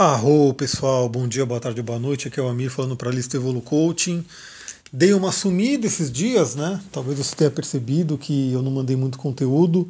Arro, 0.00 0.54
pessoal, 0.54 1.08
bom 1.08 1.26
dia, 1.26 1.44
boa 1.44 1.58
tarde, 1.58 1.82
boa 1.82 1.98
noite. 1.98 2.28
Aqui 2.28 2.38
é 2.38 2.42
o 2.44 2.46
Amir 2.46 2.70
falando 2.70 2.96
para 2.96 3.10
a 3.10 3.12
Lista 3.12 3.36
Evolu 3.36 3.60
Coaching. 3.60 4.24
Dei 4.92 5.12
uma 5.12 5.32
sumida 5.32 5.88
esses 5.88 6.08
dias, 6.08 6.54
né? 6.54 6.80
Talvez 6.92 7.18
você 7.18 7.34
tenha 7.34 7.50
percebido 7.50 8.16
que 8.16 8.52
eu 8.52 8.62
não 8.62 8.70
mandei 8.70 8.94
muito 8.94 9.18
conteúdo. 9.18 9.88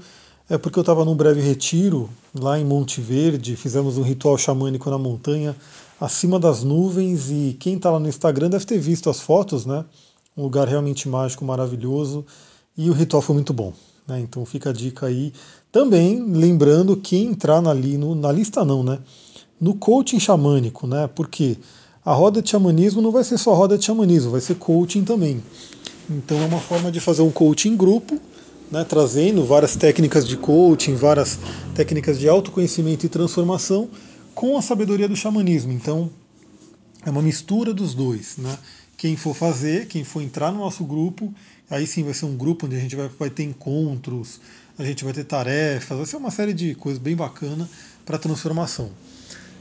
É 0.48 0.56
porque 0.56 0.78
eu 0.78 0.80
estava 0.80 1.04
num 1.04 1.14
breve 1.14 1.42
retiro 1.42 2.08
lá 2.34 2.58
em 2.58 2.64
Monte 2.64 3.02
Verde. 3.02 3.54
Fizemos 3.54 3.98
um 3.98 4.02
ritual 4.02 4.38
xamânico 4.38 4.88
na 4.88 4.96
montanha, 4.96 5.54
acima 6.00 6.40
das 6.40 6.64
nuvens. 6.64 7.28
E 7.28 7.54
quem 7.60 7.76
está 7.76 7.90
lá 7.90 8.00
no 8.00 8.08
Instagram 8.08 8.48
deve 8.48 8.64
ter 8.64 8.78
visto 8.78 9.10
as 9.10 9.20
fotos, 9.20 9.66
né? 9.66 9.84
Um 10.34 10.42
lugar 10.42 10.66
realmente 10.66 11.06
mágico, 11.06 11.44
maravilhoso. 11.44 12.24
E 12.78 12.88
o 12.88 12.94
ritual 12.94 13.20
foi 13.20 13.34
muito 13.34 13.52
bom. 13.52 13.74
Né? 14.06 14.20
Então 14.20 14.46
fica 14.46 14.70
a 14.70 14.72
dica 14.72 15.04
aí. 15.04 15.34
Também 15.70 16.32
lembrando 16.32 16.96
que 16.96 17.18
entrar 17.18 17.60
na, 17.60 17.74
na 17.74 18.32
lista, 18.32 18.64
não, 18.64 18.82
né? 18.82 19.00
No 19.60 19.74
coaching 19.74 20.20
xamânico, 20.20 20.86
né? 20.86 21.08
Porque 21.14 21.56
a 22.04 22.12
roda 22.12 22.40
de 22.40 22.48
xamanismo 22.48 23.02
não 23.02 23.10
vai 23.10 23.24
ser 23.24 23.38
só 23.38 23.54
roda 23.54 23.76
de 23.76 23.84
xamanismo, 23.84 24.30
vai 24.30 24.40
ser 24.40 24.54
coaching 24.54 25.04
também. 25.04 25.42
Então 26.08 26.40
é 26.40 26.46
uma 26.46 26.60
forma 26.60 26.90
de 26.90 27.00
fazer 27.00 27.22
um 27.22 27.30
coaching 27.30 27.76
grupo, 27.76 28.18
né, 28.70 28.84
trazendo 28.84 29.44
várias 29.44 29.76
técnicas 29.76 30.26
de 30.26 30.36
coaching, 30.36 30.94
várias 30.94 31.38
técnicas 31.74 32.18
de 32.18 32.28
autoconhecimento 32.28 33.04
e 33.04 33.08
transformação 33.08 33.88
com 34.34 34.56
a 34.56 34.62
sabedoria 34.62 35.08
do 35.08 35.16
xamanismo. 35.16 35.72
Então 35.72 36.10
é 37.04 37.10
uma 37.10 37.20
mistura 37.20 37.74
dos 37.74 37.94
dois. 37.94 38.36
Né? 38.38 38.56
Quem 38.96 39.16
for 39.16 39.34
fazer, 39.34 39.86
quem 39.86 40.02
for 40.02 40.22
entrar 40.22 40.50
no 40.50 40.60
nosso 40.60 40.84
grupo, 40.84 41.32
aí 41.68 41.86
sim 41.86 42.04
vai 42.04 42.14
ser 42.14 42.24
um 42.24 42.36
grupo 42.36 42.66
onde 42.66 42.76
a 42.76 42.80
gente 42.80 42.96
vai, 42.96 43.08
vai 43.18 43.30
ter 43.30 43.42
encontros, 43.42 44.40
a 44.78 44.84
gente 44.84 45.04
vai 45.04 45.12
ter 45.12 45.24
tarefas, 45.24 45.96
vai 45.96 46.06
ser 46.06 46.16
uma 46.16 46.30
série 46.30 46.54
de 46.54 46.74
coisas 46.74 47.00
bem 47.00 47.14
bacana 47.16 47.68
para 48.06 48.16
transformação. 48.16 48.90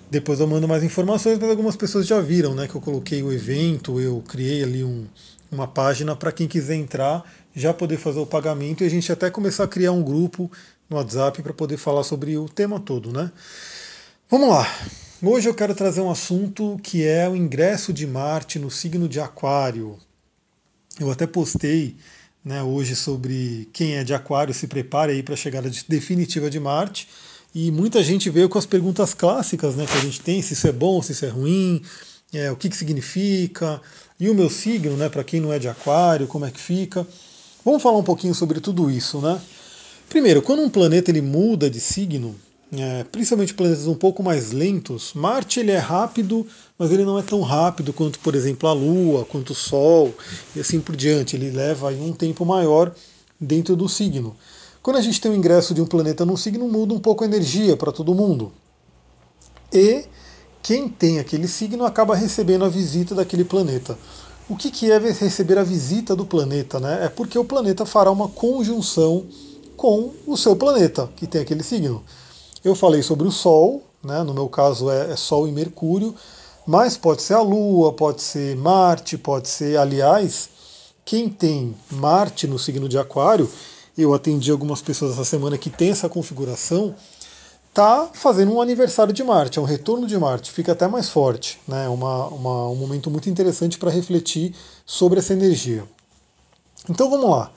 Depois 0.10 0.40
eu 0.40 0.48
mando 0.48 0.68
mais 0.68 0.84
informações, 0.84 1.38
mas 1.40 1.50
algumas 1.50 1.76
pessoas 1.76 2.08
já 2.08 2.22
viram, 2.22 2.56
né? 2.56 2.68
Que 2.68 2.76
eu 2.76 2.82
coloquei 2.82 3.22
o 3.22 3.32
evento, 3.32 4.00
eu 4.00 4.24
criei 4.28 4.64
ali 4.64 4.84
um, 4.84 5.06
uma 5.52 5.68
página 5.68 6.16
para 6.16 6.32
quem 6.32 6.48
quiser 6.48 6.76
entrar 6.76 7.24
já 7.58 7.74
poder 7.74 7.98
fazer 7.98 8.20
o 8.20 8.26
pagamento 8.26 8.84
e 8.84 8.88
a 8.88 8.90
gente 8.90 9.12
até 9.12 9.32
começar 9.32 9.64
a 9.64 9.68
criar 9.68 9.92
um 9.92 10.04
grupo 10.04 10.50
no 10.88 10.96
WhatsApp 10.96 11.42
para 11.42 11.52
poder 11.52 11.78
falar 11.78 12.04
sobre 12.04 12.38
o 12.38 12.48
tema 12.48 12.80
todo, 12.80 13.12
né? 13.12 13.32
Vamos 14.30 14.50
lá. 14.50 14.68
Hoje 15.24 15.50
eu 15.50 15.56
quero 15.56 15.74
trazer 15.74 16.02
um 16.02 16.12
assunto 16.12 16.80
que 16.84 17.04
é 17.04 17.28
o 17.28 17.36
ingresso 17.36 17.92
de 17.92 18.06
Marte 18.06 18.60
no 18.60 18.70
signo 18.70 19.10
de 19.10 19.20
Aquário. 19.20 19.98
Eu 21.00 21.10
até 21.10 21.26
postei 21.26 21.98
né, 22.46 22.62
hoje 22.62 22.96
sobre 22.96 23.68
quem 23.74 23.96
é 23.96 24.04
de 24.04 24.14
Aquário 24.14 24.54
se 24.54 24.68
prepare 24.68 25.14
aí 25.14 25.24
para 25.24 25.34
a 25.34 25.38
chegada 25.38 25.72
definitiva 25.90 26.52
de 26.52 26.60
Marte. 26.60 27.10
E 27.54 27.72
muita 27.72 28.04
gente 28.04 28.30
veio 28.30 28.50
com 28.50 28.58
as 28.58 28.66
perguntas 28.66 29.14
clássicas 29.14 29.76
né, 29.76 29.86
que 29.86 29.98
a 29.98 30.02
gente 30.02 30.22
tem, 30.22 30.42
se 30.42 30.54
isso 30.54 30.68
é 30.68 30.72
bom, 30.72 31.02
se 31.02 31.12
isso 31.14 31.26
é 31.26 31.30
ruim, 31.30 31.82
é, 32.34 32.52
o 32.52 32.56
que, 32.56 32.70
que 32.70 32.78
significa, 32.78 33.82
e 34.20 34.30
o 34.30 34.36
meu 34.36 34.50
signo, 34.50 34.96
né, 34.98 35.10
para 35.10 35.24
quem 35.24 35.40
não 35.40 35.54
é 35.54 35.60
de 35.60 35.68
aquário, 35.68 36.28
como 36.28 36.46
é 36.46 36.52
que 36.52 36.60
fica. 36.60 37.08
Vamos 37.64 37.82
falar 37.82 37.98
um 37.98 38.04
pouquinho 38.04 38.34
sobre 38.34 38.60
tudo 38.60 38.90
isso. 38.90 39.20
Né? 39.20 39.40
Primeiro, 40.10 40.42
quando 40.42 40.62
um 40.62 40.70
planeta 40.70 41.12
ele 41.12 41.22
muda 41.22 41.70
de 41.70 41.80
signo, 41.80 42.36
é, 42.72 43.06
principalmente 43.06 43.54
planetas 43.54 43.88
um 43.88 43.96
pouco 43.96 44.22
mais 44.22 44.52
lentos, 44.52 45.14
Marte 45.14 45.60
ele 45.60 45.72
é 45.72 45.78
rápido, 45.78 46.46
mas 46.78 46.92
ele 46.92 47.06
não 47.06 47.18
é 47.18 47.22
tão 47.22 47.42
rápido 47.42 47.94
quanto, 47.94 48.20
por 48.20 48.36
exemplo, 48.36 48.68
a 48.68 48.74
Lua, 48.74 49.26
quanto 49.26 49.52
o 49.52 49.56
Sol, 49.56 50.14
e 50.56 50.60
assim 50.60 50.80
por 50.80 50.96
diante. 50.96 51.36
Ele 51.36 51.50
leva 51.50 51.88
um 51.88 52.12
tempo 52.12 52.46
maior 52.46 52.94
dentro 53.40 53.76
do 53.76 53.88
signo. 53.88 54.36
Quando 54.88 54.96
a 54.96 55.02
gente 55.02 55.20
tem 55.20 55.30
o 55.30 55.36
ingresso 55.36 55.74
de 55.74 55.82
um 55.82 55.86
planeta 55.86 56.26
num 56.26 56.38
signo, 56.38 56.66
muda 56.66 56.94
um 56.94 56.98
pouco 56.98 57.22
a 57.22 57.28
energia 57.28 57.76
para 57.76 57.92
todo 57.92 58.16
mundo. 58.16 58.54
E 59.70 60.06
quem 60.64 60.88
tem 60.88 61.20
aquele 61.20 61.46
signo 61.46 61.84
acaba 61.84 62.16
recebendo 62.16 62.64
a 62.64 62.70
visita 62.70 63.14
daquele 63.14 63.44
planeta. 63.44 64.00
O 64.48 64.56
que, 64.56 64.72
que 64.72 64.90
é 64.90 64.98
receber 64.98 65.58
a 65.58 65.64
visita 65.64 66.16
do 66.16 66.26
planeta? 66.26 66.80
Né? 66.80 67.04
É 67.04 67.10
porque 67.10 67.38
o 67.38 67.44
planeta 67.44 67.86
fará 67.86 68.10
uma 68.10 68.30
conjunção 68.30 69.26
com 69.76 70.14
o 70.26 70.38
seu 70.38 70.56
planeta, 70.56 71.10
que 71.18 71.28
tem 71.28 71.42
aquele 71.42 71.64
signo. 71.64 72.02
Eu 72.64 72.74
falei 72.74 73.04
sobre 73.04 73.28
o 73.28 73.32
Sol, 73.32 73.84
né? 74.02 74.24
no 74.24 74.34
meu 74.34 74.48
caso 74.48 74.90
é, 74.90 75.12
é 75.12 75.18
Sol 75.18 75.50
e 75.50 75.52
Mercúrio, 75.52 76.16
mas 76.66 76.96
pode 76.96 77.24
ser 77.24 77.34
a 77.34 77.42
Lua, 77.42 77.92
pode 77.92 78.22
ser 78.22 78.56
Marte, 78.56 79.18
pode 79.18 79.50
ser, 79.50 79.78
aliás, 79.78 80.48
quem 81.04 81.28
tem 81.28 81.76
Marte 81.92 82.48
no 82.48 82.58
signo 82.58 82.88
de 82.88 82.98
Aquário 82.98 83.52
eu 83.98 84.14
atendi 84.14 84.52
algumas 84.52 84.82
pessoas 84.82 85.14
essa 85.14 85.26
semana 85.26 85.58
que 85.58 85.70
tem 85.70 85.90
essa 85.90 86.08
configuração, 86.08 86.96
tá 87.74 88.10
fazendo 88.14 88.54
um 88.54 88.62
aniversário 88.62 89.14
de 89.14 89.24
Marte, 89.24 89.60
é 89.60 89.62
um 89.62 89.66
retorno 89.66 90.08
de 90.08 90.18
Marte, 90.18 90.52
fica 90.52 90.72
até 90.72 90.88
mais 90.88 91.10
forte, 91.10 91.60
né? 91.68 91.88
Uma, 91.88 92.28
uma 92.28 92.70
um 92.70 92.76
momento 92.76 93.10
muito 93.12 93.30
interessante 93.30 93.78
para 93.78 93.92
refletir 93.92 94.56
sobre 94.86 95.20
essa 95.20 95.34
energia. 95.34 95.84
Então 96.90 97.10
vamos 97.10 97.30
lá. 97.30 97.52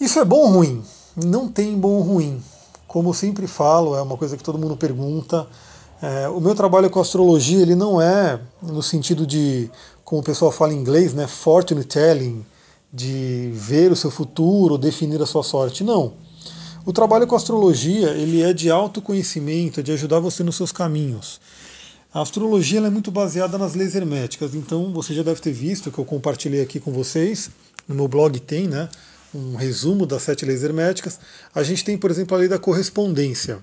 Isso 0.00 0.18
é 0.18 0.24
bom 0.24 0.40
ou 0.40 0.48
ruim? 0.48 0.82
Não 1.16 1.48
tem 1.48 1.78
bom 1.78 1.94
ou 1.94 2.02
ruim. 2.02 2.42
Como 2.86 3.10
eu 3.10 3.14
sempre 3.14 3.46
falo, 3.46 3.96
é 3.96 4.02
uma 4.02 4.16
coisa 4.16 4.36
que 4.36 4.42
todo 4.42 4.58
mundo 4.58 4.76
pergunta. 4.76 5.46
É, 6.00 6.28
o 6.28 6.40
meu 6.40 6.54
trabalho 6.54 6.90
com 6.90 7.00
astrologia 7.00 7.62
ele 7.62 7.74
não 7.74 8.00
é 8.00 8.40
no 8.60 8.82
sentido 8.82 9.26
de, 9.26 9.70
como 10.04 10.20
o 10.20 10.24
pessoal 10.24 10.50
fala 10.50 10.72
em 10.72 10.76
inglês, 10.76 11.14
né, 11.14 11.26
fortune 11.26 11.84
telling, 11.84 12.44
de 12.92 13.50
ver 13.54 13.90
o 13.90 13.96
seu 13.96 14.10
futuro, 14.10 14.76
definir 14.76 15.22
a 15.22 15.26
sua 15.26 15.42
sorte. 15.42 15.82
Não. 15.82 16.14
O 16.84 16.92
trabalho 16.92 17.26
com 17.26 17.36
astrologia 17.36 18.10
ele 18.10 18.42
é 18.42 18.52
de 18.52 18.70
autoconhecimento, 18.70 19.80
é 19.80 19.82
de 19.82 19.92
ajudar 19.92 20.18
você 20.18 20.42
nos 20.42 20.56
seus 20.56 20.72
caminhos. 20.72 21.40
A 22.12 22.20
astrologia 22.20 22.80
é 22.80 22.90
muito 22.90 23.10
baseada 23.10 23.56
nas 23.56 23.74
leis 23.74 23.94
herméticas, 23.94 24.54
então 24.54 24.92
você 24.92 25.14
já 25.14 25.22
deve 25.22 25.40
ter 25.40 25.52
visto 25.52 25.90
que 25.90 25.98
eu 25.98 26.04
compartilhei 26.04 26.60
aqui 26.60 26.78
com 26.78 26.92
vocês, 26.92 27.50
no 27.88 27.94
meu 27.94 28.06
blog 28.06 28.38
tem, 28.38 28.68
né, 28.68 28.88
um 29.34 29.54
resumo 29.54 30.04
das 30.04 30.22
sete 30.22 30.44
leis 30.44 30.62
herméticas. 30.62 31.18
A 31.54 31.62
gente 31.62 31.84
tem, 31.84 31.96
por 31.96 32.10
exemplo, 32.10 32.36
a 32.36 32.40
lei 32.40 32.48
da 32.48 32.58
correspondência, 32.58 33.60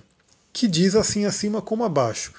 que 0.52 0.68
diz 0.68 0.96
assim 0.96 1.26
acima 1.26 1.62
como 1.62 1.84
abaixo. 1.84 2.34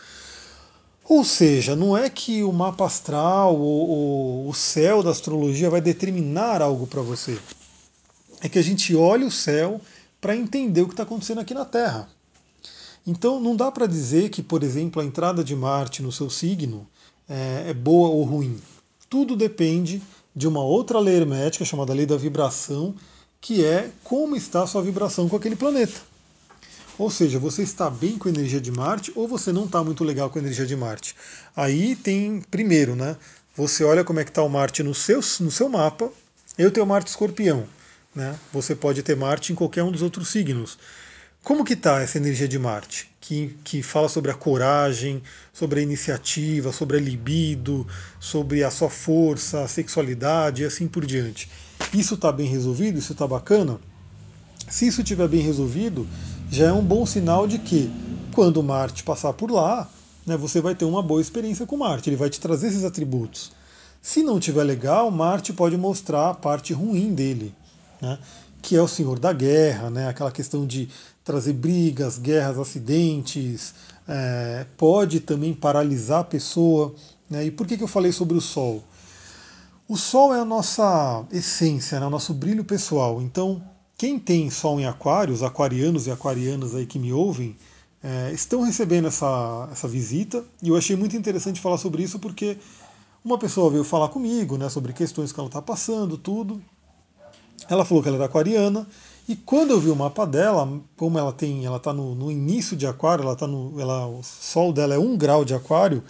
Ou 1.11 1.25
seja, 1.25 1.75
não 1.75 1.97
é 1.99 2.09
que 2.09 2.45
o 2.45 2.53
mapa 2.53 2.87
astral 2.87 3.59
ou, 3.59 4.49
o 4.49 4.55
céu 4.55 5.03
da 5.03 5.11
astrologia 5.11 5.69
vai 5.69 5.81
determinar 5.81 6.63
algo 6.63 6.87
para 6.87 7.03
você. 7.03 7.37
É 8.41 8.49
que 8.49 8.61
a 8.61 8.63
gente 8.63 8.95
olha 8.95 9.27
o 9.27 9.31
céu 9.31 9.81
para 10.21 10.37
entender 10.37 10.83
o 10.83 10.87
que 10.87 10.93
está 10.93 11.03
acontecendo 11.03 11.41
aqui 11.41 11.53
na 11.53 11.65
Terra. 11.65 12.09
Então 13.05 13.41
não 13.41 13.57
dá 13.57 13.73
para 13.73 13.89
dizer 13.89 14.29
que, 14.29 14.41
por 14.41 14.63
exemplo, 14.63 15.03
a 15.03 15.05
entrada 15.05 15.43
de 15.43 15.57
Marte 15.57 16.01
no 16.01 16.13
seu 16.13 16.31
signo 16.31 16.87
é, 17.29 17.71
é 17.71 17.75
boa 17.75 18.11
ou 18.11 18.23
ruim. 18.23 18.61
Tudo 19.09 19.35
depende 19.35 20.01
de 20.33 20.47
uma 20.47 20.63
outra 20.63 21.01
lei 21.01 21.17
hermética 21.17 21.65
chamada 21.65 21.93
lei 21.93 22.07
da 22.07 22.17
vibração, 22.17 22.95
que 23.41 23.65
é 23.65 23.91
como 24.05 24.37
está 24.37 24.63
a 24.63 24.67
sua 24.69 24.81
vibração 24.81 25.29
com 25.29 25.35
aquele 25.35 25.57
planeta. 25.57 26.09
Ou 27.01 27.09
seja, 27.09 27.39
você 27.39 27.63
está 27.63 27.89
bem 27.89 28.19
com 28.19 28.29
a 28.29 28.31
energia 28.31 28.61
de 28.61 28.71
Marte 28.71 29.11
ou 29.17 29.27
você 29.27 29.51
não 29.51 29.65
está 29.65 29.83
muito 29.83 30.05
legal 30.05 30.29
com 30.29 30.39
a 30.39 30.43
energia 30.43 30.67
de 30.67 30.77
Marte. 30.77 31.17
Aí 31.57 31.97
tem, 31.97 32.43
primeiro, 32.51 32.95
né? 32.95 33.17
Você 33.57 33.83
olha 33.83 34.05
como 34.05 34.21
é 34.21 34.25
que 34.25 34.29
está 34.29 34.43
o 34.43 34.51
Marte 34.51 34.83
no 34.83 34.95
seu, 34.95 35.21
no 35.41 35.51
seu 35.51 35.67
mapa. 35.67 36.13
Eu 36.59 36.71
tenho 36.71 36.85
Marte 36.85 37.09
escorpião. 37.09 37.65
Né? 38.15 38.39
Você 38.53 38.75
pode 38.75 39.03
ter 39.03 39.17
Marte 39.17 39.51
em 39.51 39.57
qualquer 39.57 39.83
um 39.83 39.91
dos 39.91 40.03
outros 40.03 40.29
signos. 40.29 40.77
Como 41.43 41.65
que 41.65 41.73
está 41.73 42.03
essa 42.03 42.19
energia 42.19 42.47
de 42.47 42.59
Marte? 42.59 43.09
Que, 43.19 43.57
que 43.65 43.83
fala 43.83 44.11
sobre 44.11 44.31
a 44.31 44.35
coragem, 44.35 45.23
sobre 45.55 45.81
a 45.81 45.83
iniciativa, 45.83 46.71
sobre 46.71 46.99
a 46.99 47.01
libido, 47.01 47.87
sobre 48.21 48.63
a 48.63 48.71
sua 48.71 48.91
força, 48.91 49.63
a 49.63 49.69
sexualidade 49.69 50.65
e 50.65 50.67
assim 50.67 50.87
por 50.87 51.07
diante. 51.07 51.51
Isso 51.95 52.13
está 52.13 52.31
bem 52.31 52.47
resolvido? 52.47 52.99
Isso 52.99 53.13
está 53.13 53.27
bacana? 53.27 53.81
Se 54.69 54.87
isso 54.87 55.01
estiver 55.01 55.27
bem 55.27 55.41
resolvido, 55.41 56.07
já 56.51 56.67
é 56.67 56.73
um 56.73 56.85
bom 56.85 57.07
sinal 57.07 57.47
de 57.47 57.59
que 57.59 57.91
quando 58.35 58.61
Marte 58.61 59.05
passar 59.05 59.33
por 59.33 59.51
lá, 59.53 59.89
né, 60.27 60.37
você 60.37 60.61
vai 60.61 60.75
ter 60.75 60.85
uma 60.85 61.01
boa 61.01 61.21
experiência 61.21 61.65
com 61.65 61.77
Marte, 61.77 62.11
ele 62.11 62.17
vai 62.17 62.29
te 62.29 62.41
trazer 62.41 62.69
esses 62.69 62.85
atributos. 62.85 63.53
Se 64.03 64.23
não 64.23 64.39
estiver 64.39 64.65
legal, 64.65 65.11
Marte 65.13 65.53
pode 65.53 65.77
mostrar 65.77 66.31
a 66.31 66.35
parte 66.35 66.73
ruim 66.73 67.15
dele, 67.15 67.55
né, 68.03 68.19
que 68.61 68.75
é 68.75 68.83
o 68.83 68.89
senhor 68.89 69.19
da 69.19 69.33
guerra, 69.33 69.91
né, 69.91 70.09
aquela 70.09 70.33
questão 70.33 70.67
de 70.67 70.89
trazer 71.23 71.53
brigas, 71.53 72.19
guerras, 72.19 72.59
acidentes, 72.59 73.73
é, 74.09 74.67
pode 74.77 75.21
também 75.21 75.55
paralisar 75.55 76.21
a 76.21 76.25
pessoa. 76.25 76.93
Né, 77.29 77.45
e 77.45 77.51
por 77.53 77.65
que, 77.65 77.77
que 77.77 77.85
eu 77.85 77.89
falei 77.89 78.11
sobre 78.11 78.37
o 78.37 78.41
Sol? 78.41 78.83
O 79.87 79.97
Sol 79.97 80.35
é 80.35 80.41
a 80.41 80.45
nossa 80.45 81.25
essência, 81.31 82.01
né, 82.01 82.07
o 82.07 82.11
nosso 82.11 82.35
brilho 82.35 82.65
pessoal. 82.65 83.23
Então, 83.23 83.63
quem 84.01 84.19
tem 84.19 84.49
Sol 84.49 84.81
em 84.81 84.87
Aquário, 84.87 85.35
os 85.35 85.43
aquarianos 85.43 86.07
e 86.07 86.11
aquarianas 86.11 86.75
aí 86.75 86.87
que 86.87 86.99
me 86.99 87.13
ouvem, 87.13 87.55
é, 88.03 88.33
estão 88.33 88.63
recebendo 88.63 89.09
essa, 89.09 89.69
essa 89.71 89.87
visita 89.87 90.43
e 90.63 90.71
eu 90.71 90.77
achei 90.79 90.97
muito 90.97 91.15
interessante 91.15 91.61
falar 91.61 91.77
sobre 91.77 92.03
isso 92.03 92.19
porque 92.19 92.57
uma 93.23 93.37
pessoa 93.37 93.71
veio 93.71 93.85
falar 93.85 94.09
comigo 94.09 94.57
né, 94.57 94.71
sobre 94.71 94.95
questões 94.95 95.33
que 95.33 95.39
ela 95.39 95.51
está 95.51 95.61
passando, 95.61 96.17
tudo. 96.17 96.63
Ela 97.69 97.85
falou 97.85 98.03
que 98.03 98.09
ela 98.09 98.17
era 98.17 98.25
aquariana 98.25 98.89
E 99.29 99.37
quando 99.37 99.73
eu 99.73 99.79
vi 99.79 99.91
o 99.91 99.97
mapa 99.97 100.27
dela, 100.27 100.81
como 100.97 101.19
ela 101.19 101.31
tem, 101.31 101.67
ela 101.67 101.77
está 101.77 101.93
no, 101.93 102.15
no, 102.15 102.33
início 102.33 102.75
de 102.79 102.87
Aquário, 102.87 103.25
ela 103.25 103.37
tá 103.37 103.47
no, 103.47 103.79
ela, 103.79 104.07
o 104.07 104.23
Sol 104.23 104.73
dela 104.73 104.95
é 104.95 104.99
um 104.99 105.15
grau 105.15 105.45
de 105.45 105.53
Aquário, 105.53 106.03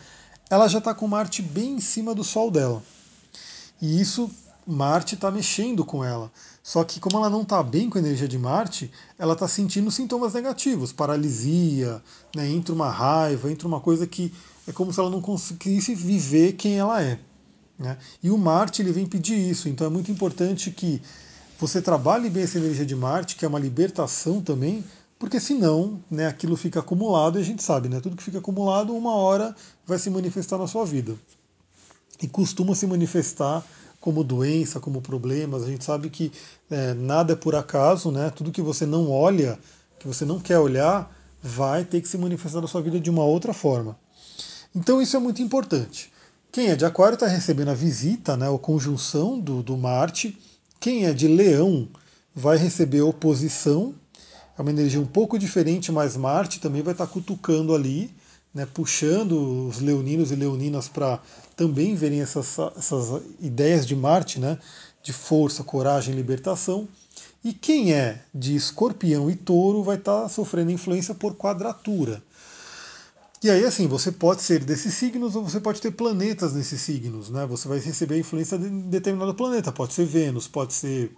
ela 0.49 0.69
já 0.69 0.79
está 0.79 0.95
com 0.95 1.09
Marte 1.09 1.43
bem 1.43 1.73
em 1.73 1.81
cima 1.81 2.15
do 2.15 2.23
Sol 2.23 2.53
dela. 2.53 2.81
E 3.83 4.01
isso 4.01 4.31
Marte 4.71 5.15
está 5.15 5.31
mexendo 5.31 5.85
com 5.85 6.05
ela. 6.05 6.31
Só 6.63 6.85
que 6.85 7.01
como 7.01 7.17
ela 7.17 7.29
não 7.29 7.43
está 7.43 7.63
bem 7.63 7.91
com 7.91 7.99
a 7.99 8.01
energia 8.01 8.29
de 8.29 8.39
Marte, 8.39 8.91
ela 9.19 9.33
está 9.33 9.49
sentindo 9.49 9.91
sintomas 9.91 10.35
negativos, 10.35 10.93
paralisia, 10.93 12.03
né, 12.35 12.49
entra 12.49 12.75
uma 12.75 12.91
raiva, 12.91 13.51
entra 13.51 13.67
uma 13.67 13.81
coisa 13.81 14.07
que 14.07 14.33
é 14.67 14.73
como 14.73 14.93
se 14.93 15.01
ela 15.01 15.11
não 15.11 15.21
conseguisse 15.21 15.95
viver 15.95 16.53
quem 16.53 16.79
ela 16.79 17.03
é. 17.03 17.19
Né? 17.79 17.97
E 18.23 18.31
o 18.31 18.39
Marte 18.39 18.83
ele 18.83 18.93
vem 18.93 19.07
pedir 19.07 19.37
isso, 19.37 19.69
então 19.69 19.87
é 19.87 19.91
muito 19.91 20.13
importante 20.13 20.71
que 20.71 21.01
você 21.59 21.83
trabalhe 21.83 22.31
bem 22.31 22.45
essa 22.45 22.59
energia 22.59 22.87
de 22.87 22.95
Marte, 22.95 23.37
que 23.37 23.45
é 23.45 23.49
uma 23.49 23.59
libertação 23.59 24.41
também, 24.41 24.85
porque 25.19 25.41
senão 25.41 26.03
né, 26.11 26.27
aquilo 26.27 26.57
fica 26.57 26.81
acumulado 26.81 27.39
e 27.39 27.43
a 27.43 27.45
gente 27.45 27.63
sabe, 27.63 27.89
né, 27.89 28.01
tudo 28.01 28.17
que 28.17 28.23
fica 28.23 28.39
acumulado, 28.39 28.95
uma 28.95 29.15
hora 29.15 29.55
vai 29.87 29.99
se 29.99 30.09
manifestar 30.09 30.57
na 30.57 30.67
sua 30.67 30.85
vida. 30.87 31.15
E 32.23 32.29
costuma 32.29 32.75
se 32.75 32.87
manifestar 32.87 33.65
como 34.01 34.25
doença, 34.25 34.81
como 34.81 35.03
problemas. 35.03 35.63
A 35.63 35.67
gente 35.67 35.85
sabe 35.85 36.09
que 36.09 36.33
é, 36.71 36.95
nada 36.95 37.35
é 37.35 37.37
por 37.37 37.55
acaso, 37.55 38.11
né? 38.11 38.31
Tudo 38.31 38.51
que 38.51 38.63
você 38.63 38.87
não 38.87 39.11
olha, 39.11 39.59
que 39.99 40.09
você 40.09 40.25
não 40.25 40.41
quer 40.41 40.59
olhar, 40.59 41.15
vai 41.43 41.85
ter 41.85 42.01
que 42.01 42.09
se 42.09 42.19
manifestar 42.19 42.61
na 42.61 42.67
sua 42.67 42.83
vida 42.83 42.99
de 42.99 43.11
uma 43.11 43.25
outra 43.25 43.53
forma. 43.53 43.99
Então 44.75 45.01
isso 45.01 45.17
é 45.17 45.21
muito 45.21 45.43
importante. 45.43 46.11
Quem 46.51 46.69
é 46.69 46.77
de 46.77 46.85
Aquário 46.85 47.15
está 47.15 47.27
recebendo 47.27 47.69
a 47.69 47.75
visita, 47.75 48.37
né, 48.37 48.53
a 48.53 48.59
conjunção 48.59 49.39
do, 49.39 49.63
do 49.63 49.77
Marte. 49.77 50.37
Quem 50.81 51.07
é 51.07 51.13
de 51.13 51.29
Leão 51.29 51.89
vai 52.35 52.57
receber 52.57 53.03
oposição. 53.03 53.95
É 54.59 54.63
uma 54.63 54.71
energia 54.71 55.01
um 55.01 55.07
pouco 55.07 55.39
diferente, 55.39 55.93
mas 55.93 56.17
Marte 56.17 56.61
também 56.61 56.83
vai 56.83 56.93
estar 56.93 57.07
tá 57.07 57.13
cutucando 57.13 57.75
ali, 57.75 58.13
né, 58.55 58.67
puxando 58.67 59.69
os 59.69 59.81
leoninos 59.81 60.31
e 60.31 60.37
leoninas 60.37 60.89
para 60.89 61.21
também 61.57 61.95
verem 61.95 62.21
essas, 62.21 62.59
essas 62.77 63.23
ideias 63.41 63.87
de 63.87 63.95
Marte, 63.95 64.41
né, 64.41 64.59
de 65.03 65.13
força, 65.13 65.63
coragem, 65.63 66.15
libertação. 66.15 66.89
E 67.43 67.53
quem 67.53 67.93
é 67.93 68.23
de 68.35 68.55
escorpião 68.55 69.31
e 69.31 69.37
touro 69.37 69.83
vai 69.83 69.97
estar 69.97 70.23
tá 70.23 70.29
sofrendo 70.29 70.71
influência 70.71 71.15
por 71.15 71.35
quadratura. 71.35 72.23
E 73.43 73.49
aí, 73.49 73.65
assim, 73.65 73.87
você 73.87 74.13
pode 74.13 74.43
ser 74.43 74.63
desses 74.63 74.93
signos 74.93 75.35
ou 75.35 75.43
você 75.43 75.59
pode 75.59 75.81
ter 75.81 75.91
planetas 75.93 76.53
nesses 76.53 76.79
signos, 76.83 77.31
né? 77.31 77.47
Você 77.47 77.67
vai 77.67 77.79
receber 77.79 78.19
influência 78.19 78.59
de 78.59 78.69
determinado 78.69 79.35
planeta. 79.35 79.73
Pode 79.73 79.95
ser 79.95 80.05
Vênus, 80.05 80.47
pode 80.47 80.75
ser 80.75 81.11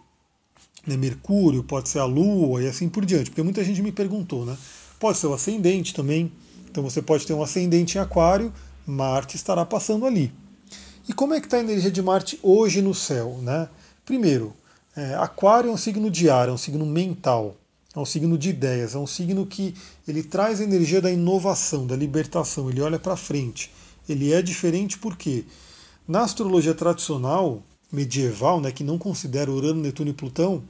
né, 0.87 0.97
Mercúrio, 0.97 1.65
pode 1.65 1.89
ser 1.89 1.99
a 1.99 2.05
Lua 2.05 2.63
e 2.63 2.69
assim 2.69 2.89
por 2.89 3.05
diante. 3.05 3.31
Porque 3.31 3.43
muita 3.43 3.65
gente 3.65 3.83
me 3.83 3.91
perguntou, 3.91 4.47
né? 4.47 4.57
Pode 5.01 5.19
ser 5.19 5.27
o 5.27 5.35
ascendente 5.35 5.93
também. 5.93 6.31
Então 6.73 6.83
você 6.83 7.03
pode 7.03 7.27
ter 7.27 7.35
um 7.35 7.43
ascendente 7.43 7.99
em 7.99 8.01
Aquário, 8.01 8.51
Marte 8.87 9.37
estará 9.37 9.63
passando 9.63 10.07
ali. 10.07 10.33
E 11.07 11.13
como 11.13 11.35
é 11.35 11.41
que 11.41 11.47
está 11.47 11.59
a 11.59 11.61
energia 11.61 11.91
de 11.91 12.01
Marte 12.01 12.41
hoje 12.43 12.81
no 12.81 12.95
céu, 12.95 13.39
né? 13.43 13.69
Primeiro, 14.07 14.55
é, 14.97 15.15
Aquário 15.17 15.69
é 15.69 15.73
um 15.73 15.77
signo 15.77 16.11
de 16.11 16.31
ar, 16.31 16.49
é 16.49 16.53
um 16.53 16.57
signo 16.57 16.87
mental. 16.87 17.57
É 17.95 17.99
um 17.99 18.07
signo 18.07 18.39
de 18.39 18.49
ideias, 18.49 18.95
é 18.95 18.99
um 18.99 19.07
signo 19.07 19.45
que 19.45 19.75
ele 20.09 20.23
traz 20.23 20.63
a 20.63 20.65
energia 20.65 20.99
da 20.99 21.11
inovação, 21.11 21.87
da 21.87 21.95
libertação, 21.95 22.71
ele 22.71 22.81
olha 22.81 22.99
para 22.99 23.17
frente. 23.17 23.71
Ele 24.09 24.33
é 24.33 24.41
diferente 24.41 24.97
porque 24.97 25.45
na 26.09 26.23
astrologia 26.23 26.73
tradicional 26.73 27.63
medieval, 27.93 28.63
né, 28.63 28.73
que 28.73 28.83
não 28.83 28.97
considera 28.97 29.51
Urano, 29.51 29.83
Netuno 29.83 30.09
e 30.09 30.15
Plutão, 30.15 30.63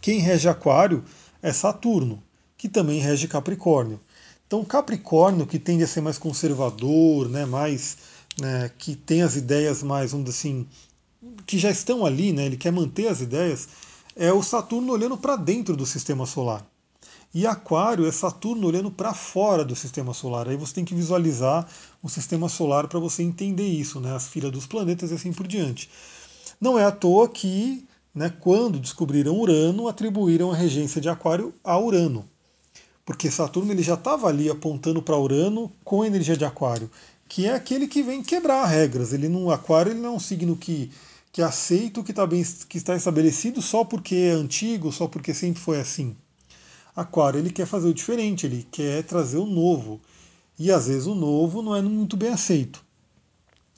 quem 0.00 0.18
rege 0.18 0.48
Aquário 0.48 1.04
é 1.42 1.52
Saturno, 1.52 2.22
que 2.56 2.70
também 2.70 3.00
rege 3.00 3.28
Capricórnio. 3.28 4.00
Então 4.46 4.64
Capricórnio, 4.64 5.46
que 5.46 5.58
tende 5.58 5.84
a 5.84 5.86
ser 5.86 6.00
mais 6.00 6.18
conservador, 6.18 7.28
né, 7.28 7.44
mais 7.44 7.96
né, 8.40 8.70
que 8.78 8.94
tem 8.94 9.22
as 9.22 9.36
ideias 9.36 9.82
mais, 9.82 10.12
vamos 10.12 10.26
dizer 10.26 10.38
assim, 10.38 10.66
que 11.46 11.58
já 11.58 11.70
estão 11.70 12.04
ali, 12.04 12.32
né, 12.32 12.46
ele 12.46 12.56
quer 12.56 12.72
manter 12.72 13.08
as 13.08 13.20
ideias, 13.20 13.68
é 14.16 14.32
o 14.32 14.42
Saturno 14.42 14.92
olhando 14.92 15.16
para 15.16 15.36
dentro 15.36 15.76
do 15.76 15.86
sistema 15.86 16.26
solar. 16.26 16.64
E 17.34 17.48
Aquário 17.48 18.06
é 18.06 18.12
Saturno 18.12 18.68
olhando 18.68 18.92
para 18.92 19.12
fora 19.12 19.64
do 19.64 19.74
sistema 19.74 20.14
solar. 20.14 20.48
Aí 20.48 20.56
você 20.56 20.72
tem 20.72 20.84
que 20.84 20.94
visualizar 20.94 21.66
o 22.00 22.08
sistema 22.08 22.48
solar 22.48 22.86
para 22.86 23.00
você 23.00 23.24
entender 23.24 23.66
isso, 23.66 23.98
né? 23.98 24.14
as 24.14 24.28
filas 24.28 24.52
dos 24.52 24.68
planetas 24.68 25.10
e 25.10 25.14
assim 25.14 25.32
por 25.32 25.44
diante. 25.48 25.90
Não 26.60 26.78
é 26.78 26.84
à 26.84 26.92
toa 26.92 27.28
que, 27.28 27.84
né, 28.14 28.32
quando 28.38 28.78
descobriram 28.78 29.36
Urano, 29.36 29.88
atribuíram 29.88 30.52
a 30.52 30.54
regência 30.54 31.00
de 31.00 31.08
Aquário 31.08 31.52
a 31.64 31.76
Urano. 31.76 32.28
Porque 33.04 33.30
Saturno 33.30 33.72
ele 33.72 33.82
já 33.82 33.94
estava 33.94 34.28
ali 34.28 34.48
apontando 34.48 35.02
para 35.02 35.18
Urano 35.18 35.70
com 35.84 36.02
a 36.02 36.06
energia 36.06 36.36
de 36.36 36.44
Aquário, 36.44 36.90
que 37.28 37.46
é 37.46 37.54
aquele 37.54 37.86
que 37.86 38.02
vem 38.02 38.22
quebrar 38.22 38.64
regras. 38.66 39.12
Ele 39.12 39.28
no 39.28 39.50
Aquário 39.50 39.92
ele 39.92 40.00
não 40.00 40.10
é 40.10 40.12
um 40.12 40.20
signo 40.20 40.56
que 40.56 40.90
que 41.34 41.42
aceita 41.42 41.98
o 41.98 42.04
que, 42.04 42.12
tá 42.12 42.24
bem, 42.24 42.44
que 42.68 42.78
está 42.78 42.94
estabelecido 42.94 43.60
só 43.60 43.82
porque 43.82 44.14
é 44.14 44.30
antigo, 44.30 44.92
só 44.92 45.08
porque 45.08 45.34
sempre 45.34 45.60
foi 45.60 45.80
assim. 45.80 46.14
Aquário 46.94 47.40
ele 47.40 47.50
quer 47.50 47.66
fazer 47.66 47.88
o 47.88 47.92
diferente, 47.92 48.46
ele 48.46 48.64
quer 48.70 49.02
trazer 49.02 49.38
o 49.38 49.44
novo. 49.44 50.00
E 50.56 50.70
às 50.70 50.86
vezes 50.86 51.08
o 51.08 51.14
novo 51.16 51.60
não 51.60 51.74
é 51.74 51.82
muito 51.82 52.16
bem 52.16 52.28
aceito. 52.28 52.84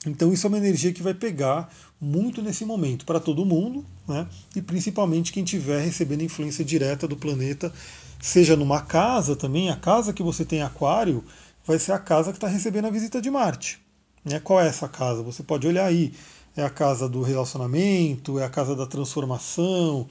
Então 0.05 0.31
isso 0.31 0.45
é 0.45 0.49
uma 0.49 0.59
energia 0.59 0.93
que 0.93 1.01
vai 1.01 1.15
pegar 1.15 1.73
muito 1.99 2.41
nesse 2.41 2.63
momento 2.63 3.05
para 3.05 3.19
todo 3.19 3.45
mundo, 3.45 3.83
né? 4.07 4.27
e 4.55 4.61
principalmente 4.61 5.33
quem 5.33 5.43
estiver 5.43 5.81
recebendo 5.83 6.23
influência 6.23 6.63
direta 6.63 7.07
do 7.07 7.17
planeta, 7.17 7.73
seja 8.21 8.55
numa 8.55 8.81
casa 8.81 9.35
também, 9.35 9.69
a 9.69 9.75
casa 9.75 10.13
que 10.13 10.23
você 10.23 10.45
tem 10.45 10.61
aquário 10.61 11.23
vai 11.65 11.79
ser 11.79 11.91
a 11.91 11.99
casa 11.99 12.31
que 12.31 12.37
está 12.37 12.47
recebendo 12.47 12.85
a 12.85 12.91
visita 12.91 13.21
de 13.21 13.29
Marte. 13.29 13.79
Né? 14.23 14.39
Qual 14.39 14.61
é 14.61 14.67
essa 14.67 14.87
casa? 14.87 15.23
Você 15.23 15.43
pode 15.43 15.67
olhar 15.67 15.85
aí 15.85 16.13
é 16.55 16.63
a 16.63 16.69
casa 16.71 17.07
do 17.07 17.21
relacionamento, 17.21 18.39
é 18.39 18.43
a 18.43 18.49
casa 18.49 18.75
da 18.75 18.87
transformação, 18.87 20.07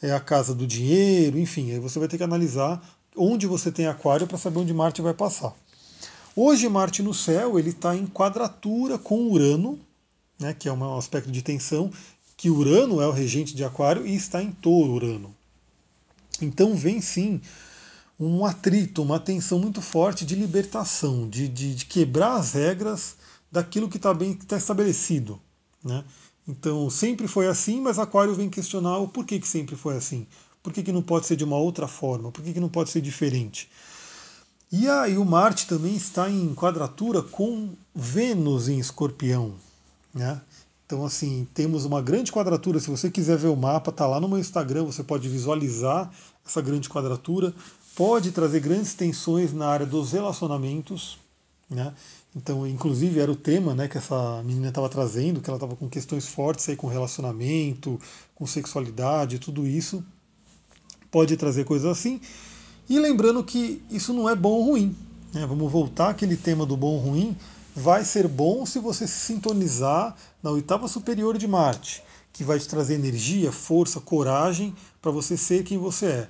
é 0.00 0.10
a 0.12 0.18
casa 0.18 0.54
do 0.54 0.66
dinheiro, 0.66 1.38
enfim, 1.38 1.72
aí 1.72 1.78
você 1.78 1.98
vai 1.98 2.08
ter 2.08 2.16
que 2.16 2.24
analisar 2.24 2.82
onde 3.14 3.46
você 3.46 3.70
tem 3.70 3.86
aquário 3.86 4.26
para 4.26 4.38
saber 4.38 4.60
onde 4.60 4.72
Marte 4.72 5.02
vai 5.02 5.12
passar. 5.12 5.52
Hoje 6.34 6.68
Marte 6.70 7.02
no 7.02 7.12
céu 7.12 7.58
ele 7.58 7.68
está 7.68 7.94
em 7.94 8.06
quadratura 8.06 8.96
com 8.96 9.30
Urano, 9.30 9.78
né, 10.40 10.54
que 10.54 10.68
é 10.68 10.72
um 10.72 10.96
aspecto 10.96 11.30
de 11.30 11.42
tensão, 11.42 11.92
que 12.36 12.48
Urano 12.48 13.00
é 13.00 13.06
o 13.06 13.12
regente 13.12 13.54
de 13.54 13.62
aquário 13.62 14.06
e 14.06 14.16
está 14.16 14.42
em 14.42 14.50
touro 14.50 14.94
Urano. 14.94 15.34
Então 16.40 16.74
vem 16.74 17.00
sim 17.02 17.40
um 18.18 18.44
atrito, 18.44 19.02
uma 19.02 19.20
tensão 19.20 19.58
muito 19.58 19.82
forte 19.82 20.24
de 20.24 20.34
libertação, 20.34 21.28
de, 21.28 21.46
de, 21.46 21.74
de 21.74 21.84
quebrar 21.84 22.36
as 22.36 22.52
regras 22.52 23.16
daquilo 23.52 23.88
que 23.88 23.98
está 23.98 24.14
bem 24.14 24.34
que 24.34 24.44
está 24.44 24.56
estabelecido. 24.56 25.38
Né? 25.84 26.02
Então 26.48 26.88
sempre 26.88 27.28
foi 27.28 27.46
assim, 27.46 27.80
mas 27.80 27.98
Aquário 27.98 28.34
vem 28.34 28.48
questionar 28.48 28.98
o 28.98 29.08
porquê 29.08 29.38
que 29.38 29.48
sempre 29.48 29.76
foi 29.76 29.96
assim. 29.96 30.26
Por 30.62 30.72
que, 30.72 30.82
que 30.82 30.92
não 30.92 31.02
pode 31.02 31.26
ser 31.26 31.36
de 31.36 31.44
uma 31.44 31.56
outra 31.56 31.88
forma? 31.88 32.30
Por 32.30 32.44
que, 32.44 32.52
que 32.52 32.60
não 32.60 32.68
pode 32.68 32.90
ser 32.90 33.00
diferente? 33.00 33.70
E 34.70 34.88
aí 34.88 35.16
o 35.16 35.24
Marte 35.24 35.66
também 35.66 35.96
está 35.96 36.30
em 36.30 36.54
quadratura 36.54 37.22
com 37.22 37.70
Vênus 37.94 38.68
em 38.68 38.78
escorpião. 38.78 39.54
Né? 40.14 40.40
Então, 40.86 41.04
assim, 41.04 41.46
temos 41.54 41.84
uma 41.84 42.02
grande 42.02 42.32
quadratura. 42.32 42.80
Se 42.80 42.90
você 42.90 43.10
quiser 43.10 43.36
ver 43.36 43.48
o 43.48 43.56
mapa, 43.56 43.90
está 43.90 44.06
lá 44.06 44.20
no 44.20 44.28
meu 44.28 44.38
Instagram, 44.38 44.84
você 44.84 45.04
pode 45.04 45.28
visualizar 45.28 46.10
essa 46.44 46.60
grande 46.60 46.88
quadratura. 46.88 47.54
Pode 47.94 48.32
trazer 48.32 48.60
grandes 48.60 48.94
tensões 48.94 49.52
na 49.52 49.68
área 49.68 49.86
dos 49.86 50.12
relacionamentos. 50.12 51.18
Né? 51.68 51.94
Então, 52.34 52.66
inclusive, 52.66 53.20
era 53.20 53.30
o 53.30 53.36
tema 53.36 53.74
né, 53.74 53.86
que 53.86 53.98
essa 53.98 54.42
menina 54.42 54.68
estava 54.68 54.88
trazendo, 54.88 55.40
que 55.40 55.48
ela 55.48 55.56
estava 55.56 55.76
com 55.76 55.88
questões 55.88 56.26
fortes 56.26 56.68
aí 56.68 56.76
com 56.76 56.86
relacionamento, 56.86 58.00
com 58.34 58.46
sexualidade, 58.46 59.38
tudo 59.38 59.66
isso. 59.66 60.04
Pode 61.10 61.36
trazer 61.36 61.64
coisas 61.64 61.90
assim. 61.90 62.20
E 62.88 62.98
lembrando 62.98 63.42
que 63.44 63.82
isso 63.90 64.12
não 64.12 64.28
é 64.28 64.34
bom 64.34 64.50
ou 64.50 64.64
ruim. 64.64 64.96
Né? 65.32 65.46
Vamos 65.46 65.70
voltar 65.70 66.10
àquele 66.10 66.36
tema 66.36 66.66
do 66.66 66.76
bom 66.76 66.94
ou 66.94 66.98
ruim. 66.98 67.36
Vai 67.74 68.04
ser 68.04 68.26
bom 68.26 68.66
se 68.66 68.78
você 68.78 69.06
se 69.06 69.26
sintonizar 69.26 70.16
na 70.42 70.50
oitava 70.50 70.88
superior 70.88 71.38
de 71.38 71.46
Marte, 71.46 72.02
que 72.32 72.42
vai 72.42 72.58
te 72.58 72.68
trazer 72.68 72.94
energia, 72.94 73.52
força, 73.52 74.00
coragem 74.00 74.74
para 75.00 75.10
você 75.10 75.36
ser 75.36 75.62
quem 75.62 75.78
você 75.78 76.06
é. 76.06 76.28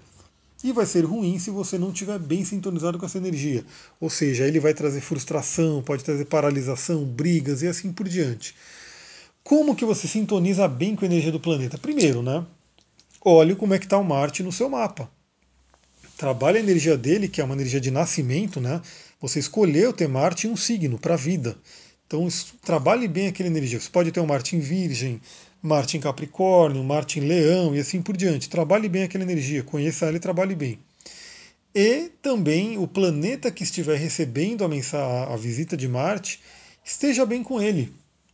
E 0.63 0.73
vai 0.73 0.85
ser 0.85 1.05
ruim 1.07 1.39
se 1.39 1.51
você 1.51 1.79
não 1.79 1.91
estiver 1.91 2.19
bem 2.19 2.45
sintonizado 2.45 2.99
com 2.99 3.07
essa 3.07 3.17
energia. 3.17 3.65
Ou 3.99 4.11
seja, 4.11 4.47
ele 4.47 4.61
vai 4.61 4.75
trazer 4.75 5.01
frustração, 5.01 5.83
pode 5.83 6.05
trazer 6.05 6.27
paralisação, 6.27 7.05
brigas 7.05 7.63
e 7.63 7.67
assim 7.67 7.91
por 7.91 8.07
diante. 8.07 8.55
Como 9.43 9.75
que 9.75 9.87
você 9.87 10.07
sintoniza 10.07 10.69
bem 10.69 10.95
com 10.95 11.05
a 11.05 11.09
energia 11.09 11.33
do 11.33 11.41
planeta? 11.41 11.79
Primeiro, 11.79 12.23
né? 12.23 12.45
Olhe 13.25 13.55
como 13.57 13.73
é 13.73 13.79
que 13.79 13.87
está 13.87 13.97
o 13.97 14.05
Marte 14.05 14.43
no 14.43 14.53
seu 14.53 14.69
mapa. 14.69 15.11
Trabalhe 16.19 16.59
a 16.59 16.61
energia 16.61 16.99
dele, 16.99 17.29
que 17.29 17.41
é 17.41 17.45
uma 17.45 17.55
energia 17.55 17.81
de 17.81 17.91
nascimento, 17.91 18.61
né? 18.61 18.83
Você 19.21 19.39
escolheu 19.39 19.93
ter 19.93 20.09
Marte 20.09 20.47
em 20.47 20.51
um 20.51 20.57
signo 20.57 20.99
para 20.99 21.15
a 21.15 21.17
vida. 21.17 21.57
Então 22.07 22.27
trabalhe 22.63 23.07
bem 23.07 23.29
aquela 23.29 23.49
energia. 23.49 23.79
Você 23.79 23.91
pode 23.91 24.11
ter 24.11 24.21
um 24.21 24.27
Marte 24.27 24.57
em 24.57 24.61
Virgem, 24.61 25.21
Marte 25.63 25.97
em 25.97 26.01
Capricórnio, 26.01 26.83
Marte 26.83 27.21
em 27.21 27.23
Leão 27.23 27.77
e 27.77 27.79
assim 27.79 28.01
por 28.01 28.17
diante. 28.17 28.49
Trabalhe 28.49 28.89
bem 28.89 29.03
aquela 29.03 29.25
energia, 29.25 29.63
conheça 29.63 30.07
ela 30.07 30.17
e 30.17 30.21
trabalhe 30.21 30.55
bem. 30.55 30.79
E 31.75 32.11
também 32.21 32.79
o 32.79 32.89
planeta 32.89 33.51
que 33.51 33.63
estiver 33.63 33.97
recebendo 33.97 34.65
a, 34.65 34.69
mensagem, 34.69 35.33
a 35.33 35.37
visita 35.37 35.77
de 35.77 35.87
Marte 35.87 36.41
esteja 36.85 37.25
bem 37.25 37.43
com 37.43 37.61
ele. 37.61 37.93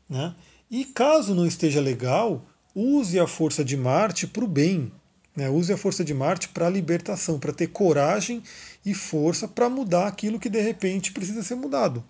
Né? 0.09 0.35
E 0.71 0.85
caso 0.85 1.35
não 1.35 1.47
esteja 1.47 1.81
legal, 1.81 2.47
use 2.75 3.19
a 3.21 3.27
força 3.27 3.65
de 3.65 3.77
Marte 3.77 4.27
para 4.27 4.45
o 4.45 4.49
bem. 4.49 4.91
Né? 5.37 5.51
Use 5.51 5.73
a 5.73 5.77
força 5.77 6.03
de 6.03 6.15
Marte 6.15 6.49
para 6.49 6.71
libertação, 6.71 7.39
para 7.39 7.53
ter 7.53 7.67
coragem 7.67 8.43
e 8.85 8.95
força 8.95 9.47
para 9.47 9.69
mudar 9.69 10.09
aquilo 10.09 10.41
que 10.41 10.49
de 10.49 10.61
repente 10.61 11.13
precisa 11.13 11.43
ser 11.43 11.57
mudado. 11.57 12.03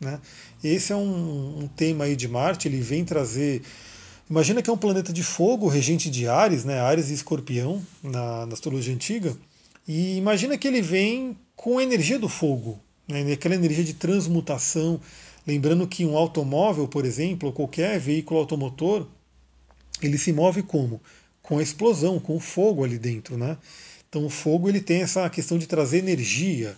Né? 0.00 0.18
Esse 0.64 0.92
é 0.92 0.96
um, 0.96 1.64
um, 1.64 1.68
tema 1.68 2.04
aí 2.04 2.16
de 2.16 2.26
Marte, 2.26 2.66
ele 2.66 2.80
vem 2.80 3.04
trazer. 3.04 3.62
Imagina 4.28 4.62
que 4.62 4.70
é 4.70 4.72
um 4.72 4.78
planeta 4.78 5.12
de 5.12 5.22
fogo, 5.22 5.68
regente 5.68 6.08
de 6.08 6.26
Ares, 6.26 6.64
né? 6.64 6.80
Ares 6.80 7.10
e 7.10 7.14
Escorpião, 7.14 7.84
na, 8.02 8.46
na 8.46 8.54
astrologia 8.54 8.94
antiga. 8.94 9.36
E 9.86 10.16
imagina 10.16 10.56
que 10.56 10.66
ele 10.66 10.80
vem 10.80 11.36
com 11.54 11.78
a 11.78 11.82
energia 11.82 12.18
do 12.18 12.28
fogo, 12.28 12.78
né? 13.06 13.30
aquela 13.32 13.54
energia 13.54 13.84
de 13.84 13.92
transmutação. 13.92 15.00
Lembrando 15.46 15.86
que 15.86 16.06
um 16.06 16.16
automóvel, 16.16 16.86
por 16.86 17.04
exemplo, 17.04 17.48
ou 17.48 17.52
qualquer 17.52 17.98
veículo 17.98 18.40
automotor, 18.40 19.06
ele 20.00 20.16
se 20.16 20.32
move 20.32 20.62
como? 20.62 21.00
Com 21.42 21.58
a 21.58 21.62
explosão, 21.62 22.18
com 22.18 22.36
o 22.36 22.40
fogo 22.40 22.84
ali 22.84 22.98
dentro. 22.98 23.36
Né? 23.36 23.56
Então 24.08 24.24
o 24.24 24.30
fogo 24.30 24.68
ele 24.68 24.80
tem 24.80 25.02
essa 25.02 25.28
questão 25.30 25.58
de 25.58 25.66
trazer 25.66 25.98
energia, 25.98 26.76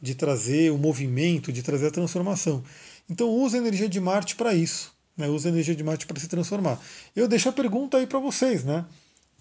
de 0.00 0.14
trazer 0.14 0.70
o 0.70 0.78
movimento, 0.78 1.52
de 1.52 1.62
trazer 1.62 1.88
a 1.88 1.90
transformação. 1.90 2.62
Então 3.08 3.28
usa 3.28 3.56
a 3.56 3.60
energia 3.60 3.88
de 3.88 4.00
Marte 4.00 4.36
para 4.36 4.54
isso. 4.54 4.92
Né? 5.16 5.28
Usa 5.28 5.48
a 5.48 5.52
energia 5.52 5.74
de 5.74 5.82
Marte 5.82 6.06
para 6.06 6.20
se 6.20 6.28
transformar. 6.28 6.80
Eu 7.14 7.28
deixo 7.28 7.48
a 7.48 7.52
pergunta 7.52 7.98
aí 7.98 8.06
para 8.06 8.18
vocês, 8.18 8.64
né? 8.64 8.84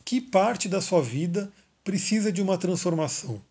Que 0.05 0.19
parte 0.19 0.67
da 0.67 0.81
sua 0.81 1.01
vida 1.01 1.51
precisa 1.83 2.31
de 2.31 2.41
uma 2.41 2.57
transformação? 2.57 3.41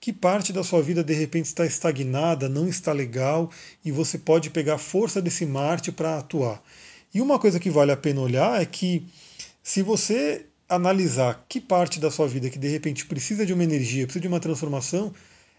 Que 0.00 0.12
parte 0.12 0.52
da 0.52 0.62
sua 0.62 0.82
vida 0.82 1.02
de 1.02 1.14
repente 1.14 1.46
está 1.46 1.64
estagnada, 1.64 2.48
não 2.48 2.68
está 2.68 2.92
legal 2.92 3.50
e 3.84 3.90
você 3.90 4.18
pode 4.18 4.50
pegar 4.50 4.74
a 4.74 4.78
força 4.78 5.20
desse 5.22 5.46
Marte 5.46 5.90
para 5.92 6.18
atuar? 6.18 6.62
E 7.12 7.20
uma 7.20 7.38
coisa 7.38 7.60
que 7.60 7.70
vale 7.70 7.92
a 7.92 7.96
pena 7.96 8.20
olhar 8.20 8.60
é 8.60 8.66
que 8.66 9.06
se 9.64 9.80
você 9.80 10.44
analisar 10.68 11.42
que 11.48 11.58
parte 11.58 11.98
da 11.98 12.10
sua 12.10 12.28
vida 12.28 12.50
que 12.50 12.58
de 12.58 12.68
repente 12.68 13.06
precisa 13.06 13.46
de 13.46 13.54
uma 13.54 13.64
energia, 13.64 14.04
precisa 14.04 14.20
de 14.20 14.28
uma 14.28 14.38
transformação, 14.38 15.10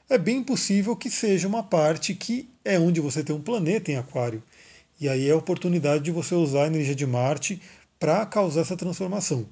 é 0.07 0.15
bem 0.15 0.43
possível 0.43 0.95
que 0.95 1.09
seja 1.09 1.47
uma 1.47 1.63
parte 1.63 2.13
que 2.13 2.47
é 2.63 2.77
onde 2.77 3.01
você 3.01 3.23
tem 3.23 3.35
um 3.35 3.41
planeta 3.41 3.91
em 3.91 3.95
Aquário. 3.95 4.43
E 5.01 5.09
aí 5.09 5.27
é 5.27 5.31
a 5.31 5.35
oportunidade 5.35 6.03
de 6.03 6.11
você 6.11 6.35
usar 6.35 6.65
a 6.65 6.67
energia 6.67 6.93
de 6.93 7.05
Marte 7.07 7.59
para 7.99 8.23
causar 8.27 8.61
essa 8.61 8.77
transformação. 8.77 9.47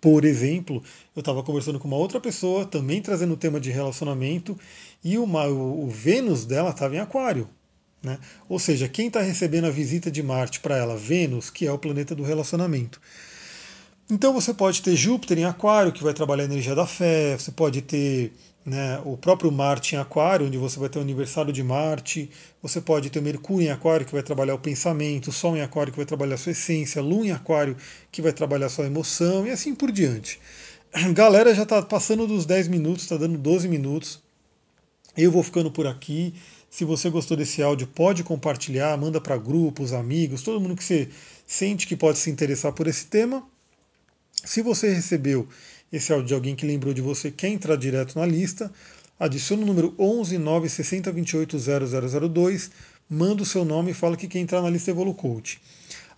Por 0.00 0.24
exemplo, 0.24 0.82
eu 1.14 1.20
estava 1.20 1.42
conversando 1.42 1.78
com 1.78 1.86
uma 1.86 1.98
outra 1.98 2.18
pessoa, 2.18 2.64
também 2.64 3.02
trazendo 3.02 3.34
o 3.34 3.36
tema 3.38 3.60
de 3.60 3.70
relacionamento, 3.70 4.58
e 5.04 5.18
uma, 5.18 5.46
o, 5.48 5.84
o 5.84 5.90
Vênus 5.90 6.46
dela 6.46 6.70
estava 6.70 6.96
em 6.96 7.00
Aquário. 7.00 7.46
Né? 8.02 8.18
Ou 8.48 8.58
seja, 8.58 8.88
quem 8.88 9.08
está 9.08 9.20
recebendo 9.20 9.66
a 9.66 9.70
visita 9.70 10.10
de 10.10 10.22
Marte 10.22 10.60
para 10.60 10.78
ela? 10.78 10.96
Vênus, 10.96 11.50
que 11.50 11.66
é 11.66 11.72
o 11.72 11.78
planeta 11.78 12.14
do 12.14 12.22
relacionamento. 12.22 12.98
Então 14.10 14.34
você 14.34 14.52
pode 14.52 14.82
ter 14.82 14.94
Júpiter 14.94 15.38
em 15.38 15.44
Aquário, 15.44 15.90
que 15.90 16.02
vai 16.02 16.12
trabalhar 16.12 16.42
a 16.42 16.46
energia 16.46 16.74
da 16.74 16.86
fé, 16.86 17.38
você 17.38 17.50
pode 17.50 17.80
ter 17.80 18.32
né, 18.64 19.00
o 19.02 19.16
próprio 19.16 19.50
Marte 19.50 19.94
em 19.94 19.98
Aquário, 19.98 20.46
onde 20.46 20.58
você 20.58 20.78
vai 20.78 20.90
ter 20.90 20.98
o 20.98 21.02
aniversário 21.02 21.50
de 21.50 21.62
Marte, 21.62 22.30
você 22.62 22.82
pode 22.82 23.08
ter 23.08 23.22
Mercúrio 23.22 23.66
em 23.66 23.70
Aquário, 23.70 24.04
que 24.04 24.12
vai 24.12 24.22
trabalhar 24.22 24.54
o 24.54 24.58
pensamento, 24.58 25.32
Sol 25.32 25.56
em 25.56 25.62
Aquário, 25.62 25.90
que 25.90 25.98
vai 25.98 26.04
trabalhar 26.04 26.34
a 26.34 26.38
sua 26.38 26.52
essência, 26.52 27.00
Lua 27.00 27.26
em 27.26 27.32
Aquário, 27.32 27.76
que 28.12 28.20
vai 28.20 28.32
trabalhar 28.32 28.66
a 28.66 28.68
sua 28.70 28.84
emoção, 28.84 29.46
e 29.46 29.50
assim 29.50 29.74
por 29.74 29.90
diante. 29.90 30.38
Galera, 31.14 31.54
já 31.54 31.62
está 31.62 31.80
passando 31.80 32.26
dos 32.26 32.44
10 32.44 32.68
minutos, 32.68 33.04
está 33.04 33.16
dando 33.16 33.38
12 33.38 33.68
minutos. 33.68 34.22
Eu 35.16 35.32
vou 35.32 35.42
ficando 35.42 35.70
por 35.70 35.86
aqui. 35.86 36.34
Se 36.68 36.84
você 36.84 37.08
gostou 37.08 37.36
desse 37.36 37.62
áudio, 37.62 37.86
pode 37.86 38.22
compartilhar, 38.22 38.96
manda 38.98 39.20
para 39.20 39.36
grupos, 39.38 39.92
amigos, 39.92 40.42
todo 40.42 40.60
mundo 40.60 40.76
que 40.76 40.84
você 40.84 41.08
sente 41.46 41.86
que 41.86 41.96
pode 41.96 42.18
se 42.18 42.30
interessar 42.30 42.72
por 42.72 42.86
esse 42.86 43.06
tema. 43.06 43.42
Se 44.44 44.60
você 44.60 44.92
recebeu 44.92 45.48
esse 45.92 46.12
áudio 46.12 46.28
de 46.28 46.34
alguém 46.34 46.54
que 46.54 46.66
lembrou 46.66 46.92
de 46.92 47.00
você, 47.00 47.30
quer 47.30 47.48
entrar 47.48 47.76
direto 47.76 48.18
na 48.18 48.26
lista, 48.26 48.70
adiciona 49.18 49.62
o 49.62 49.66
número 49.66 49.94
11 49.98 50.36
960 50.38 51.10
28 51.10 51.58
0002, 51.58 52.70
manda 53.08 53.42
o 53.42 53.46
seu 53.46 53.64
nome 53.64 53.92
e 53.92 53.94
fala 53.94 54.16
que 54.16 54.28
quer 54.28 54.40
entrar 54.40 54.60
na 54.60 54.68
lista 54.68 54.90
Evolucoach. 54.90 55.60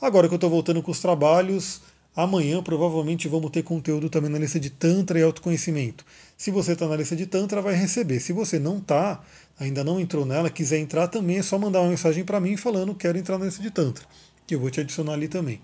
Agora 0.01 0.29
que 0.29 0.35
eu 0.35 0.37
estou 0.37 0.51
voltando 0.51 0.83
com 0.83 0.91
os 0.91 1.01
trabalhos, 1.01 1.81
amanhã 2.15 2.63
provavelmente 2.63 3.29
vamos 3.29 3.51
ter 3.51 3.63
conteúdo 3.63 4.11
também 4.11 4.31
na 4.31 4.39
lista 4.39 4.59
de 4.59 4.71
Tantra 4.71 5.19
e 5.19 5.23
autoconhecimento. 5.23 6.05
Se 6.37 6.51
você 6.51 6.73
está 6.73 6.89
na 6.89 6.97
lista 6.97 7.15
de 7.15 7.27
Tantra, 7.27 7.63
vai 7.63 7.75
receber. 7.75 8.19
Se 8.19 8.33
você 8.33 8.59
não 8.59 8.79
está, 8.79 9.23
ainda 9.59 9.85
não 9.85 10.01
entrou 10.01 10.27
nela, 10.27 10.51
quiser 10.51 10.79
entrar 10.79 11.07
também, 11.09 11.39
é 11.39 11.43
só 11.43 11.59
mandar 11.59 11.81
uma 11.81 11.91
mensagem 11.91 12.25
para 12.25 12.41
mim 12.41 12.57
falando 12.57 12.95
quero 12.95 13.19
entrar 13.19 13.39
na 13.39 13.45
lista 13.45 13.63
de 13.63 13.71
Tantra, 13.71 14.05
que 14.47 14.55
eu 14.55 14.61
vou 14.61 14.71
te 14.71 14.81
adicionar 14.81 15.13
ali 15.13 15.29
também. 15.29 15.61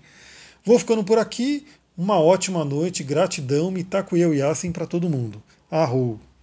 Vou 0.65 0.79
ficando 0.79 1.03
por 1.03 1.17
aqui. 1.17 1.65
Uma 1.95 2.19
ótima 2.19 2.65
noite, 2.65 3.03
gratidão, 3.03 3.69
Mitakuya 3.69 4.27
Yasin 4.33 4.71
para 4.71 4.87
todo 4.87 5.07
mundo. 5.07 5.43
Arro! 5.69 6.19